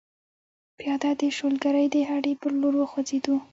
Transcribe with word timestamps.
پیاده 0.77 1.11
د 1.19 1.21
شولګرې 1.37 1.85
د 1.93 1.95
هډې 2.09 2.33
پر 2.41 2.51
لور 2.61 2.73
وخوځېدو. 2.77 3.35